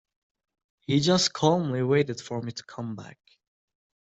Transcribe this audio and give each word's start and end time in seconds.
He 0.79 0.99
just 0.99 1.31
calmly 1.31 1.83
waited 1.83 2.19
for 2.19 2.41
me 2.41 2.51
to 2.53 2.63
come 2.63 2.95
back. 2.95 3.19